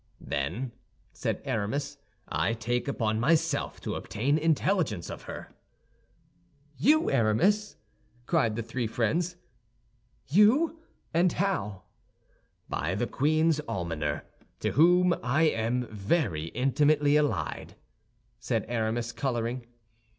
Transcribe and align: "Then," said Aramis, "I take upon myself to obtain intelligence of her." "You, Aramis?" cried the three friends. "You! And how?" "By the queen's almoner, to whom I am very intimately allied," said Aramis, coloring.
"Then," 0.19 0.71
said 1.13 1.43
Aramis, 1.45 1.99
"I 2.27 2.53
take 2.55 2.87
upon 2.87 3.19
myself 3.19 3.79
to 3.81 3.93
obtain 3.93 4.39
intelligence 4.39 5.11
of 5.11 5.21
her." 5.29 5.53
"You, 6.75 7.11
Aramis?" 7.11 7.75
cried 8.25 8.55
the 8.55 8.63
three 8.63 8.87
friends. 8.87 9.35
"You! 10.25 10.79
And 11.13 11.31
how?" 11.33 11.83
"By 12.67 12.95
the 12.95 13.05
queen's 13.05 13.59
almoner, 13.67 14.23
to 14.61 14.71
whom 14.71 15.13
I 15.21 15.43
am 15.43 15.85
very 15.85 16.45
intimately 16.45 17.15
allied," 17.15 17.75
said 18.39 18.65
Aramis, 18.67 19.11
coloring. 19.11 19.67